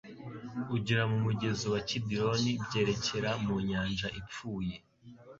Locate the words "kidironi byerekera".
1.89-3.29